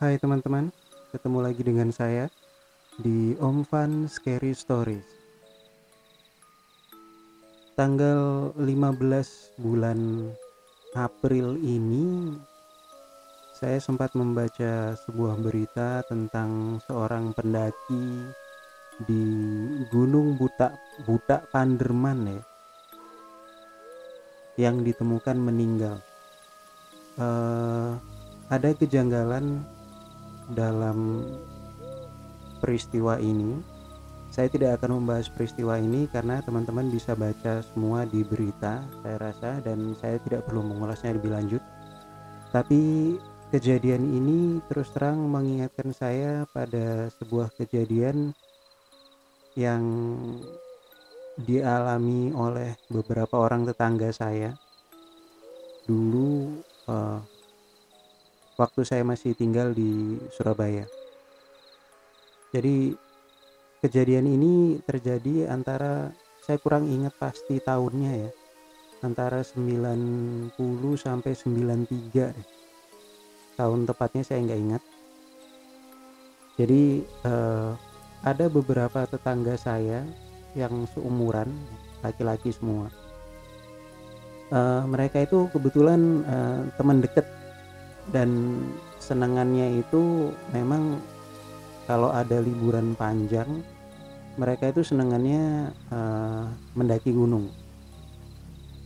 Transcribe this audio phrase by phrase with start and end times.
[0.00, 0.72] Hai teman-teman,
[1.12, 2.32] ketemu lagi dengan saya
[3.04, 5.04] di Om Fan Scary Stories.
[7.76, 10.32] Tanggal 15 bulan
[10.96, 12.32] April ini
[13.52, 18.24] saya sempat membaca sebuah berita tentang seorang pendaki
[19.04, 19.24] di
[19.92, 20.72] Gunung Buta
[21.04, 22.40] Buta Panderman ya
[24.64, 26.00] yang ditemukan meninggal.
[27.20, 28.00] Uh,
[28.48, 29.60] ada kejanggalan
[30.52, 31.26] dalam
[32.60, 33.80] peristiwa ini
[34.30, 39.58] saya tidak akan membahas peristiwa ini karena teman-teman bisa baca semua di berita saya rasa
[39.58, 41.62] dan saya tidak perlu mengulasnya lebih lanjut.
[42.54, 43.14] Tapi
[43.50, 48.30] kejadian ini terus terang mengingatkan saya pada sebuah kejadian
[49.58, 49.82] yang
[51.42, 54.54] dialami oleh beberapa orang tetangga saya.
[55.90, 56.54] Dulu
[58.60, 60.84] waktu saya masih tinggal di Surabaya.
[62.52, 62.92] Jadi
[63.80, 66.12] kejadian ini terjadi antara
[66.44, 68.30] saya kurang ingat pasti tahunnya ya.
[69.00, 70.52] Antara 90
[71.00, 72.48] sampai 93 deh.
[73.56, 74.82] Tahun tepatnya saya nggak ingat.
[76.60, 77.70] Jadi eh,
[78.20, 80.04] ada beberapa tetangga saya
[80.52, 81.48] yang seumuran
[82.04, 82.92] laki-laki semua.
[84.50, 87.22] Uh, mereka itu kebetulan uh, teman dekat
[88.10, 88.62] dan
[88.98, 90.98] senangannya itu memang
[91.86, 93.62] kalau ada liburan panjang
[94.38, 96.46] mereka itu senangannya uh,
[96.78, 97.50] mendaki gunung.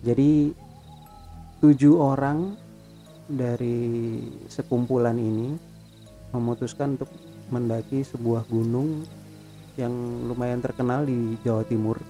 [0.05, 0.53] Jadi
[1.61, 2.57] tujuh orang
[3.29, 5.57] dari sekumpulan ini
[6.33, 7.09] memutuskan untuk
[7.49, 9.05] mendaki sebuah gunung
[9.77, 9.93] yang
[10.29, 12.01] lumayan terkenal di Jawa Timur.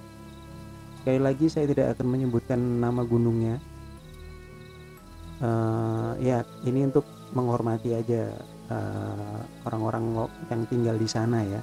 [1.01, 3.61] Sekali lagi saya tidak akan menyebutkan nama gunungnya
[5.45, 8.31] uh, ya ini untuk menghormati aja
[8.71, 11.61] eh, orang-orang uh, yang tinggal di sana ya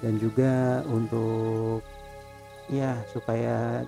[0.00, 1.82] dan juga untuk
[2.70, 3.82] ya supaya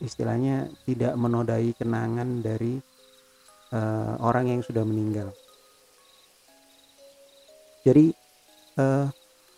[0.00, 2.76] istilahnya tidak menodai kenangan dari
[3.72, 5.32] uh, orang yang sudah meninggal.
[7.86, 8.12] Jadi
[8.76, 9.08] uh,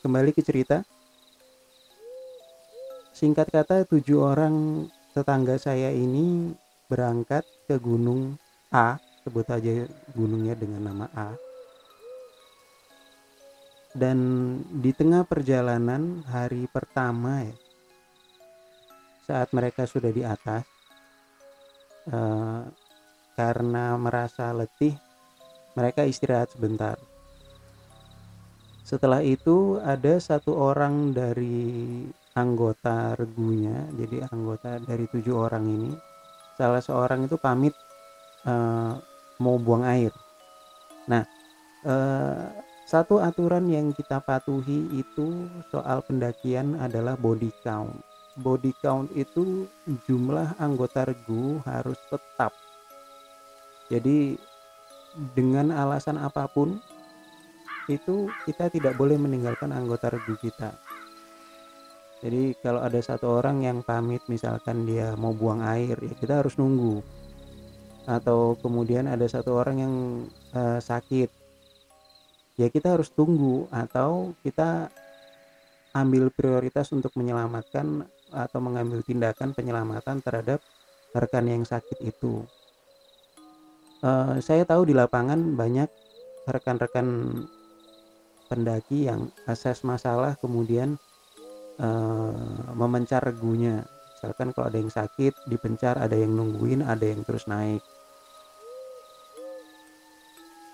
[0.05, 0.85] kembali ke cerita.
[3.19, 6.55] Singkat kata tujuh orang tetangga saya ini
[6.87, 8.41] berangkat ke gunung
[8.73, 9.85] A, sebut aja
[10.17, 11.37] gunungnya dengan nama A.
[13.93, 14.19] Dan
[14.81, 17.57] di tengah perjalanan hari pertama ya,
[19.29, 20.65] saat mereka sudah di atas,
[22.09, 22.63] eh,
[23.37, 24.97] karena merasa letih,
[25.77, 26.97] mereka istirahat sebentar.
[28.89, 36.08] Setelah itu ada satu orang dari anggota regunya, jadi anggota dari tujuh orang ini
[36.59, 37.73] salah seorang itu pamit
[38.43, 38.99] uh,
[39.39, 40.11] mau buang air.
[41.07, 41.23] Nah,
[41.87, 42.51] uh,
[42.83, 47.95] satu aturan yang kita patuhi itu soal pendakian adalah body count.
[48.43, 49.71] Body count itu
[50.11, 52.51] jumlah anggota regu harus tetap.
[53.87, 54.35] Jadi
[55.39, 56.83] dengan alasan apa pun
[57.89, 60.77] itu kita tidak boleh meninggalkan anggota regu kita
[62.19, 66.59] jadi kalau ada satu orang yang pamit misalkan dia mau buang air ya kita harus
[66.59, 66.99] nunggu.
[68.09, 69.95] Atau kemudian ada satu orang yang
[70.57, 71.31] uh, sakit
[72.59, 73.71] ya kita harus tunggu.
[73.71, 74.91] Atau kita
[75.95, 78.03] ambil prioritas untuk menyelamatkan
[78.35, 80.59] atau mengambil tindakan penyelamatan terhadap
[81.15, 82.43] rekan yang sakit itu.
[84.03, 85.91] Uh, saya tahu di lapangan banyak
[86.51, 87.07] rekan-rekan
[88.51, 90.99] pendaki yang akses masalah kemudian
[91.79, 92.35] uh,
[92.75, 93.83] memencar regunya.
[94.19, 97.83] Misalkan kalau ada yang sakit dipencar ada yang nungguin ada yang terus naik.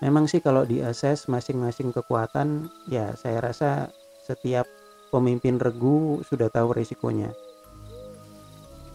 [0.03, 3.89] Memang sih kalau di assess masing-masing kekuatan ya saya rasa
[4.25, 4.67] setiap
[5.09, 7.31] pemimpin regu sudah tahu risikonya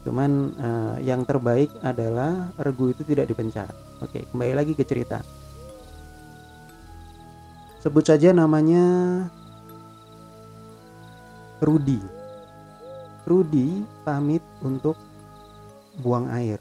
[0.01, 3.69] cuman uh, yang terbaik adalah regu itu tidak dipencar.
[4.01, 5.21] Oke kembali lagi ke cerita.
[7.81, 8.85] Sebut saja namanya
[11.61, 12.01] Rudi.
[13.29, 14.97] Rudi pamit untuk
[16.01, 16.57] buang air.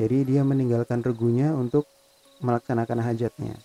[0.00, 1.84] Jadi dia meninggalkan regunya untuk
[2.40, 3.60] melaksanakan hajatnya.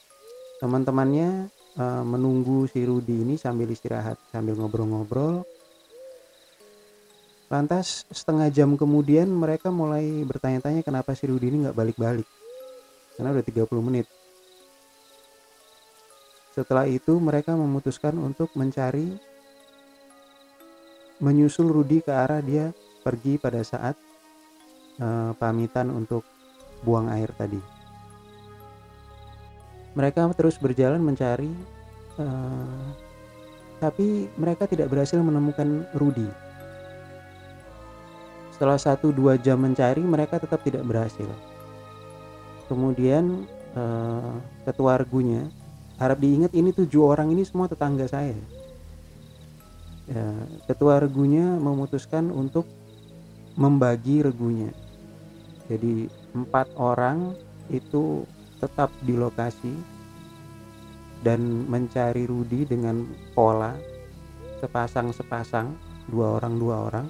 [0.59, 1.47] Teman-temannya
[1.79, 5.47] e, menunggu si Rudi ini sambil istirahat, sambil ngobrol-ngobrol.
[7.47, 12.27] Lantas setengah jam kemudian mereka mulai bertanya-tanya kenapa si Rudi ini nggak balik-balik.
[13.15, 14.07] Karena udah 30 menit.
[16.51, 19.30] Setelah itu mereka memutuskan untuk mencari
[21.21, 22.73] menyusul Rudi ke arah dia
[23.05, 23.93] pergi pada saat
[24.97, 26.25] uh, pamitan untuk
[26.81, 27.61] buang air tadi.
[29.93, 31.51] Mereka terus berjalan mencari,
[32.17, 32.85] uh,
[33.77, 36.29] tapi mereka tidak berhasil menemukan Rudy.
[38.55, 41.27] Setelah satu dua jam mencari, mereka tetap tidak berhasil.
[42.69, 43.45] Kemudian
[43.75, 45.49] uh, ketua argunya,
[45.99, 48.37] harap diingat ini tujuh orang ini semua tetangga saya.
[50.11, 50.27] Ya,
[50.67, 52.67] ketua argunya memutuskan untuk
[53.55, 54.75] membagi regunya.
[55.71, 57.31] Jadi empat orang
[57.71, 58.27] itu
[58.59, 59.71] tetap di lokasi
[61.23, 63.71] dan mencari Rudi dengan pola
[64.59, 65.73] sepasang-sepasang
[66.11, 67.07] dua orang dua orang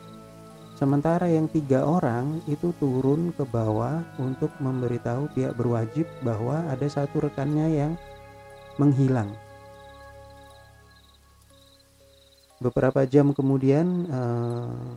[0.80, 7.28] sementara yang tiga orang itu turun ke bawah untuk memberitahu pihak berwajib bahwa ada satu
[7.28, 7.94] rekannya yang
[8.80, 9.32] menghilang
[12.62, 14.92] beberapa jam kemudian eh,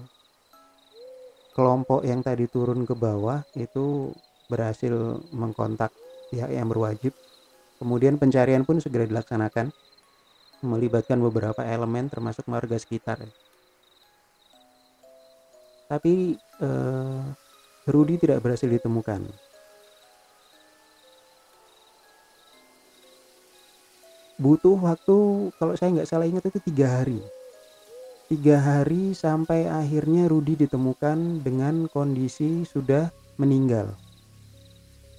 [1.57, 4.13] kelompok yang tadi turun ke bawah itu
[4.53, 5.89] berhasil mengkontak
[6.29, 7.17] pihak yang berwajib.
[7.81, 9.73] Kemudian pencarian pun segera dilaksanakan,
[10.63, 13.25] melibatkan beberapa elemen termasuk warga sekitar.
[15.89, 17.23] Tapi eh,
[17.89, 19.25] Rudi tidak berhasil ditemukan.
[24.35, 25.17] Butuh waktu,
[25.63, 27.23] kalau saya nggak salah ingat itu tiga hari.
[28.25, 33.93] Tiga hari sampai akhirnya Rudi ditemukan dengan kondisi sudah meninggal.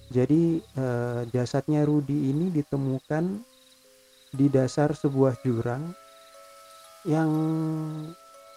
[0.10, 3.42] Jadi eh, jasadnya Rudi ini ditemukan
[4.34, 5.94] di dasar sebuah jurang
[7.06, 7.32] yang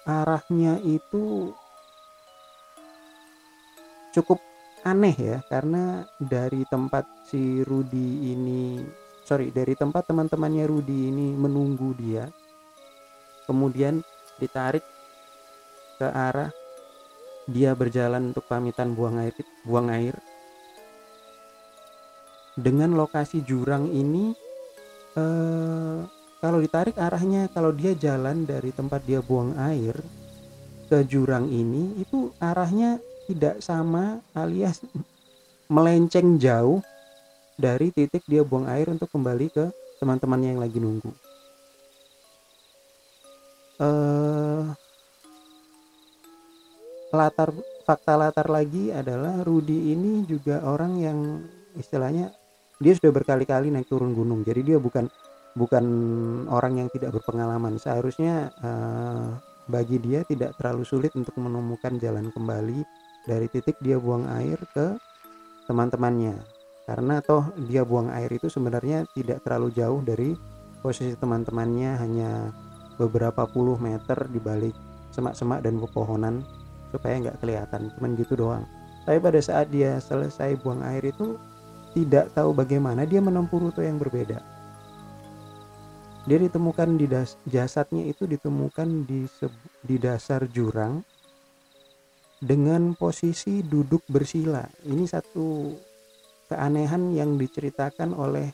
[0.08, 1.52] arahnya itu
[4.16, 4.40] cukup
[4.88, 8.80] aneh ya karena dari tempat si Rudi ini
[9.28, 12.24] sorry dari tempat teman-temannya Rudi ini menunggu dia
[13.44, 14.00] kemudian
[14.38, 14.82] ditarik
[15.98, 16.50] ke arah
[17.48, 19.34] dia berjalan untuk pamitan buang air
[19.66, 20.14] buang air
[22.58, 24.34] dengan lokasi jurang ini
[25.14, 25.98] eh,
[26.38, 29.98] kalau ditarik arahnya kalau dia jalan dari tempat dia buang air
[30.88, 34.80] ke jurang ini itu arahnya tidak sama alias
[35.68, 36.80] melenceng jauh
[37.58, 39.68] dari titik dia buang air untuk kembali ke
[39.98, 41.10] teman-temannya yang lagi nunggu.
[43.78, 44.64] Eh,
[47.14, 47.54] latar
[47.86, 51.18] fakta latar lagi adalah Rudi ini juga orang yang
[51.78, 52.34] istilahnya
[52.82, 54.42] dia sudah berkali-kali naik turun gunung.
[54.42, 55.06] Jadi dia bukan
[55.54, 55.84] bukan
[56.50, 57.78] orang yang tidak berpengalaman.
[57.78, 59.38] Seharusnya uh,
[59.70, 62.82] bagi dia tidak terlalu sulit untuk menemukan jalan kembali
[63.30, 64.98] dari titik dia buang air ke
[65.70, 66.34] teman-temannya.
[66.86, 70.34] Karena toh dia buang air itu sebenarnya tidak terlalu jauh dari
[70.78, 72.30] posisi teman-temannya hanya
[72.98, 74.74] beberapa puluh meter di balik
[75.14, 76.44] semak-semak dan pepohonan
[76.92, 78.64] supaya nggak kelihatan cuman gitu doang
[79.08, 81.40] tapi pada saat dia selesai buang air itu
[81.96, 84.44] tidak tahu bagaimana dia menempuh rute yang berbeda.
[86.28, 89.24] Dia ditemukan di das, jasadnya itu ditemukan di
[89.80, 91.00] di dasar jurang
[92.36, 94.68] dengan posisi duduk bersila.
[94.84, 95.72] Ini satu
[96.52, 98.52] keanehan yang diceritakan oleh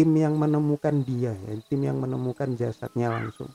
[0.00, 3.52] tim yang menemukan dia ya, tim yang menemukan jasadnya langsung.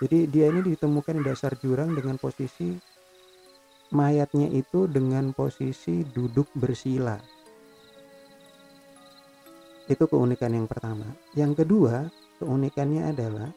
[0.00, 2.72] Jadi dia ini ditemukan di dasar jurang dengan posisi
[3.92, 7.20] mayatnya itu dengan posisi duduk bersila
[9.90, 11.02] itu keunikan yang pertama.
[11.34, 12.06] Yang kedua,
[12.38, 13.50] keunikannya adalah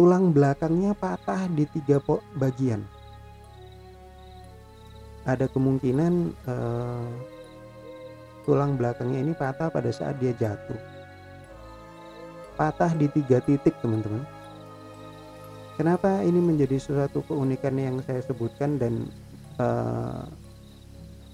[0.00, 2.00] tulang belakangnya patah di tiga
[2.40, 2.80] bagian.
[5.28, 7.08] Ada kemungkinan eh,
[8.48, 10.80] tulang belakangnya ini patah pada saat dia jatuh.
[12.56, 14.24] Patah di tiga titik, teman-teman.
[15.76, 19.04] Kenapa ini menjadi sesuatu keunikan yang saya sebutkan dan
[19.60, 20.24] eh,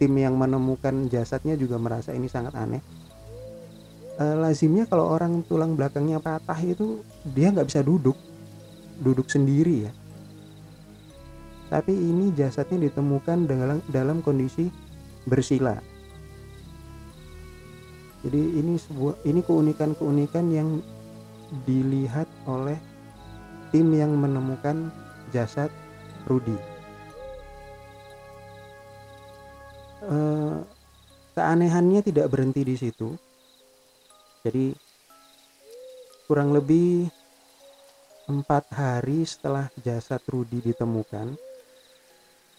[0.03, 2.83] tim yang menemukan jasadnya juga merasa ini sangat aneh?
[4.19, 7.03] uh, lazimnya kalau orang tulang belakangnya patah itu
[7.35, 8.17] dia nggak bisa duduk
[9.03, 9.93] duduk sendiri ya
[11.73, 14.71] tapi ini jasadnya ditemukan dalam dalam kondisi
[15.27, 15.75] bersila
[18.25, 20.69] jadi ini sebuah ini keunikan-keunikan yang
[21.69, 22.81] dilihat oleh
[23.69, 24.89] tim yang menemukan
[25.31, 25.69] jasad
[26.25, 26.57] Rudi.
[30.05, 30.61] Uh,
[31.33, 33.17] keanehannya tidak berhenti di situ
[34.45, 34.77] jadi
[36.29, 37.09] kurang lebih
[38.29, 41.33] empat hari setelah jasad Rudi ditemukan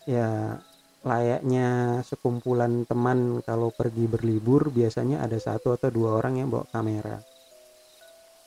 [0.09, 0.57] ya
[1.05, 7.21] layaknya sekumpulan teman kalau pergi berlibur biasanya ada satu atau dua orang yang bawa kamera.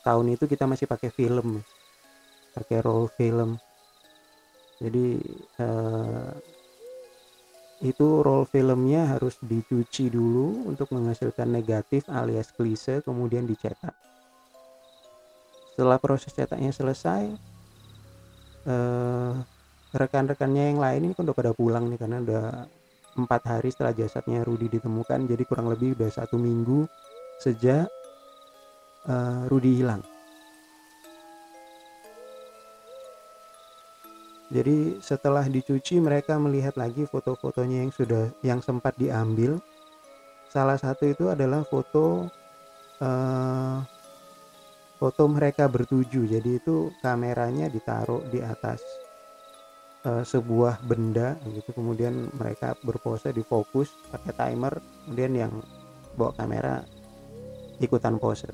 [0.03, 1.63] Tahun itu kita masih pakai film
[2.59, 3.55] pakai roll film.
[4.83, 5.23] Jadi
[5.63, 6.33] eh,
[7.87, 13.95] itu roll filmnya harus dicuci dulu untuk menghasilkan negatif alias klise kemudian dicetak.
[15.75, 17.31] Setelah proses cetaknya selesai
[18.67, 19.35] eh,
[19.95, 22.45] rekan-rekannya yang lain ini kan udah pada pulang nih karena udah
[23.19, 26.87] empat hari setelah jasadnya Rudi ditemukan jadi kurang lebih udah satu minggu
[27.41, 27.89] sejak
[29.09, 30.03] uh, Rudi hilang
[34.49, 39.61] Jadi setelah dicuci mereka melihat lagi foto-fotonya yang sudah yang sempat diambil.
[40.49, 42.33] Salah satu itu adalah foto
[43.05, 43.77] uh,
[44.97, 46.25] foto mereka bertuju.
[46.25, 48.81] Jadi itu kameranya ditaruh di atas
[50.05, 51.73] uh, sebuah benda gitu.
[51.75, 54.79] Kemudian mereka berpose di fokus pakai timer.
[55.07, 55.53] Kemudian yang
[56.15, 56.83] bawa kamera
[57.79, 58.51] ikutan pose.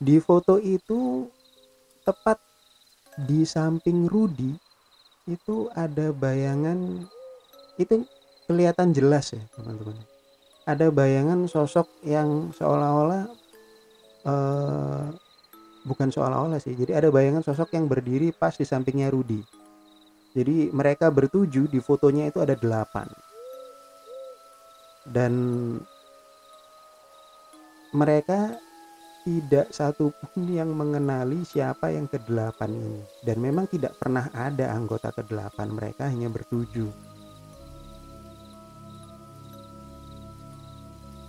[0.00, 1.28] Di foto itu
[2.04, 2.40] tepat
[3.28, 4.56] di samping Rudi
[5.28, 7.04] itu ada bayangan
[7.76, 8.02] itu
[8.48, 9.94] kelihatan jelas ya teman-teman
[10.66, 13.24] ada bayangan sosok yang seolah-olah
[14.26, 15.06] uh,
[15.84, 16.76] bukan seolah-olah sih.
[16.76, 19.60] Jadi ada bayangan sosok yang berdiri pas di sampingnya Rudi
[20.30, 23.10] jadi mereka bertuju di fotonya itu ada delapan.
[25.02, 25.34] Dan
[27.90, 28.54] mereka
[29.26, 33.02] tidak satupun yang mengenali siapa yang kedelapan ini.
[33.26, 36.90] Dan memang tidak pernah ada anggota kedelapan mereka hanya bertujuh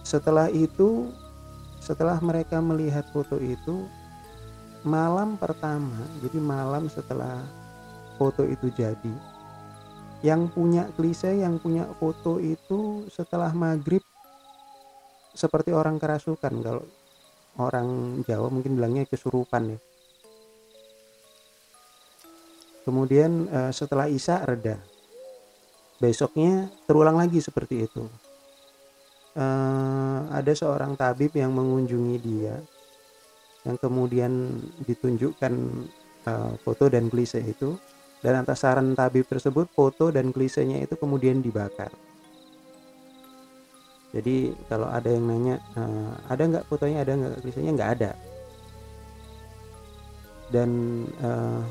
[0.02, 1.08] setelah itu
[1.80, 3.88] setelah mereka melihat foto itu
[4.82, 7.42] malam pertama jadi malam setelah
[8.18, 9.14] foto itu jadi
[10.22, 14.06] yang punya klise yang punya foto itu setelah maghrib
[15.34, 16.54] seperti orang kerasukan.
[16.62, 16.86] Kalau
[17.60, 19.80] orang Jawa mungkin bilangnya kesurupan ya.
[22.82, 24.82] Kemudian uh, setelah Isa reda.
[26.02, 28.04] Besoknya terulang lagi seperti itu.
[29.32, 32.60] Uh, ada seorang tabib yang mengunjungi dia
[33.66, 35.54] yang kemudian ditunjukkan
[36.26, 37.78] uh, foto dan klise itu.
[38.22, 41.90] Dan atas saran tabib tersebut foto dan klisenya itu kemudian dibakar.
[44.14, 48.12] Jadi kalau ada yang nanya uh, ada nggak fotonya ada nggak tulisannya nggak ada.
[50.54, 50.70] Dan
[51.24, 51.66] uh,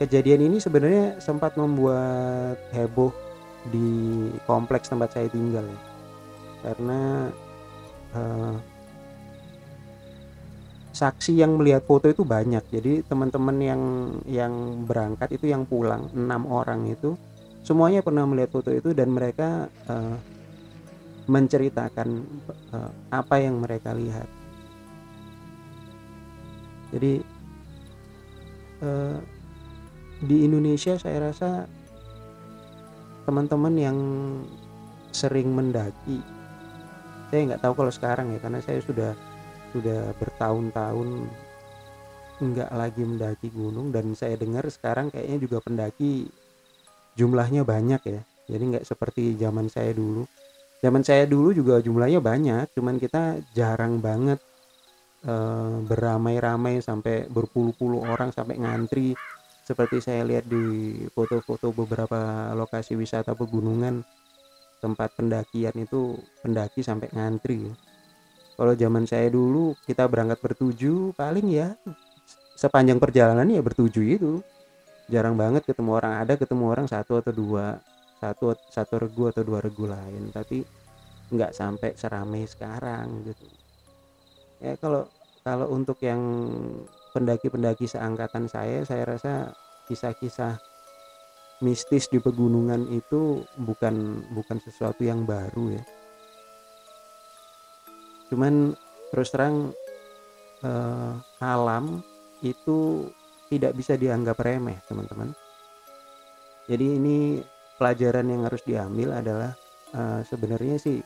[0.00, 3.12] kejadian ini sebenarnya sempat membuat heboh
[3.68, 5.68] di kompleks tempat saya tinggal.
[6.64, 7.28] Karena
[8.16, 8.56] uh,
[10.94, 13.82] saksi yang melihat foto itu banyak jadi teman-teman yang
[14.30, 17.18] yang berangkat itu yang pulang enam orang itu
[17.66, 20.14] semuanya pernah melihat foto itu dan mereka uh,
[21.24, 22.08] menceritakan
[22.76, 24.28] uh, apa yang mereka lihat.
[26.92, 27.24] Jadi
[28.84, 29.18] uh,
[30.20, 31.64] di Indonesia saya rasa
[33.24, 33.98] teman-teman yang
[35.16, 36.20] sering mendaki,
[37.32, 39.16] saya nggak tahu kalau sekarang ya karena saya sudah
[39.74, 41.26] sudah bertahun-tahun
[42.38, 46.30] nggak lagi mendaki gunung dan saya dengar sekarang kayaknya juga pendaki
[47.18, 48.20] jumlahnya banyak ya.
[48.46, 50.22] Jadi nggak seperti zaman saya dulu.
[50.78, 54.36] Zaman saya dulu juga jumlahnya banyak cuman kita jarang banget
[55.24, 55.34] e,
[55.86, 59.14] beramai-ramai sampai berpuluh-puluh orang sampai ngantri.
[59.64, 64.04] Seperti saya lihat di foto-foto beberapa lokasi wisata pegunungan
[64.84, 67.72] tempat pendakian itu pendaki sampai ngantri
[68.54, 71.74] kalau zaman saya dulu kita berangkat bertuju paling ya
[72.54, 74.32] sepanjang perjalanan ya bertuju itu.
[75.10, 77.76] Jarang banget ketemu orang ada ketemu orang satu atau dua
[78.22, 80.32] satu satu regu atau dua regu lain.
[80.32, 80.64] Tapi
[81.34, 83.46] nggak sampai seramai sekarang gitu.
[84.62, 85.10] Ya kalau
[85.44, 86.22] kalau untuk yang
[87.12, 89.52] pendaki-pendaki seangkatan saya saya rasa
[89.90, 90.56] kisah-kisah
[91.60, 95.84] mistis di pegunungan itu bukan bukan sesuatu yang baru ya
[98.34, 98.74] cuman
[99.14, 99.70] terus terang
[100.66, 102.02] eh, alam
[102.42, 103.06] itu
[103.46, 105.30] tidak bisa dianggap remeh teman-teman.
[106.66, 107.18] Jadi ini
[107.78, 109.52] pelajaran yang harus diambil adalah
[109.94, 110.98] uh, sebenarnya sih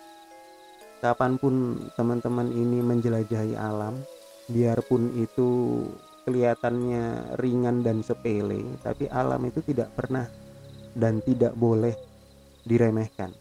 [1.00, 3.96] kapan pun teman-teman ini menjelajahi alam
[4.50, 5.82] biarpun itu
[6.26, 10.26] kelihatannya ringan dan sepele tapi alam itu tidak pernah
[10.92, 11.94] dan tidak boleh
[12.66, 13.32] diremehkan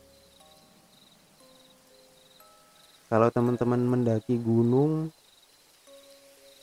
[3.07, 5.11] kalau teman-teman mendaki gunung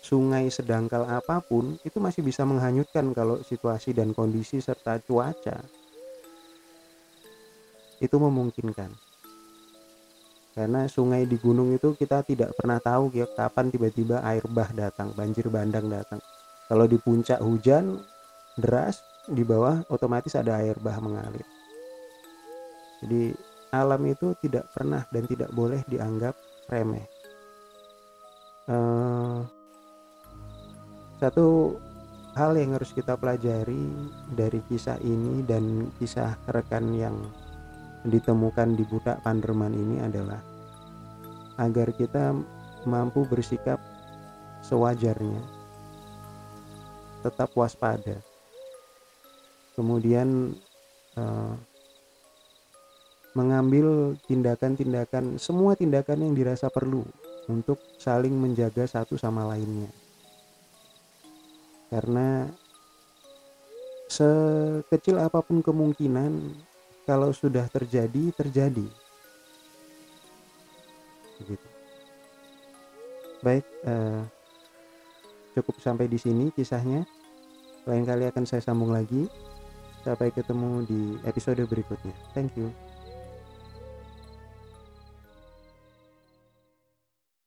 [0.05, 5.65] sungai sedangkal apa pun itu masih bisa menghanyutkan kalau situasi dan kondisi serta cuaca.
[7.97, 8.93] Itu memungkinkan.
[10.55, 15.17] Karena sungai di gunung itu kita tidak pernah tahu ya kapan tiba-tiba air bah datang
[15.17, 16.21] banjir bandang datang.
[16.69, 17.99] Kalau di puncak hujan
[18.61, 21.49] deras di bawah otomatis ada air bah mengalir.
[23.01, 26.39] Jadi alam itu tidak pernah dan tidak boleh dianggap
[26.71, 27.07] remeh.
[28.65, 29.45] Uh,
[31.19, 31.77] satu
[32.35, 33.87] hal yang harus kita pelajari
[34.35, 37.17] dari kisah ini dan kisah rekan yang
[38.05, 40.43] ditemukan di budak Panderman ini adalah
[41.57, 42.35] agar kita
[42.85, 43.81] mampu bersikap
[44.65, 45.41] sewajarnya,
[47.25, 48.19] tetap waspada,
[49.79, 50.53] kemudian
[51.17, 51.55] uh,
[53.35, 57.03] mengambil tindakan-tindakan semua tindakan yang dirasa perlu
[57.51, 59.91] untuk saling menjaga satu sama lainnya.
[61.91, 62.47] Karena
[64.07, 66.55] sekecil apa pun kemungkinan
[67.05, 68.87] kalau sudah terjadi terjadi.
[71.43, 71.69] Begitu.
[73.43, 74.23] Baik uh,
[75.59, 77.03] cukup sampai di sini kisahnya.
[77.85, 79.27] Lain kali akan saya sambung lagi.
[80.07, 82.13] Sampai ketemu di episode berikutnya.
[82.33, 82.94] Thank you